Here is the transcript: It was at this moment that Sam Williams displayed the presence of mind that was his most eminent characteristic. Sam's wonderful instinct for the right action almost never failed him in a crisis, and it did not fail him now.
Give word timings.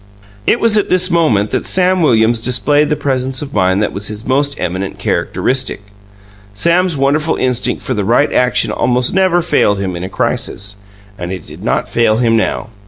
It 0.47 0.59
was 0.59 0.79
at 0.79 0.89
this 0.89 1.11
moment 1.11 1.51
that 1.51 1.63
Sam 1.63 2.01
Williams 2.01 2.41
displayed 2.41 2.89
the 2.89 2.95
presence 2.95 3.43
of 3.43 3.53
mind 3.53 3.83
that 3.83 3.93
was 3.93 4.07
his 4.07 4.25
most 4.25 4.59
eminent 4.59 4.97
characteristic. 4.97 5.83
Sam's 6.55 6.97
wonderful 6.97 7.35
instinct 7.35 7.83
for 7.83 7.93
the 7.93 8.03
right 8.03 8.33
action 8.33 8.71
almost 8.71 9.13
never 9.13 9.43
failed 9.43 9.77
him 9.77 9.95
in 9.95 10.03
a 10.03 10.09
crisis, 10.09 10.77
and 11.19 11.31
it 11.31 11.43
did 11.45 11.63
not 11.63 11.87
fail 11.87 12.17
him 12.17 12.35
now. 12.35 12.69